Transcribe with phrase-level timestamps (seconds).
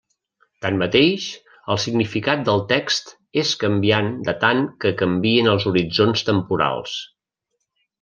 [0.65, 1.27] Tanmateix,
[1.73, 3.13] el significat del text,
[3.43, 7.01] és canviant en tant que canvien els horitzons temporals.